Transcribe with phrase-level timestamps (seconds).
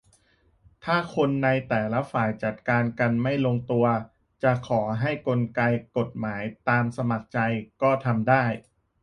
[0.85, 3.85] -ถ้าคนในแต่ละฝ่ายจัดการกันไม่ลงตัว
[4.43, 5.61] จะขอใช้กลไก
[5.97, 7.39] กฎหมาย ตามสมัครใจ
[7.81, 8.43] ก็ทำได้